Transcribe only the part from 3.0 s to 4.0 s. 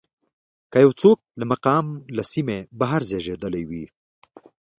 زېږېدلی وي.